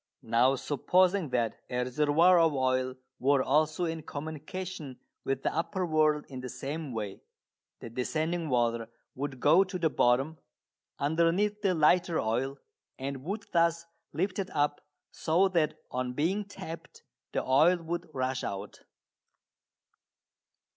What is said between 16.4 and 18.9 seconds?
tapped the oil would rush out.